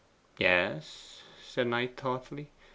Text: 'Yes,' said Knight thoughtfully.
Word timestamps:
'Yes,' 0.39 1.21
said 1.45 1.67
Knight 1.67 1.95
thoughtfully. 1.95 2.49